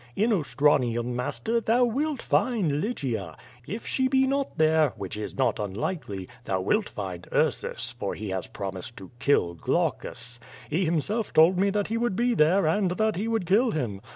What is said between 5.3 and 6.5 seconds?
not unlikely,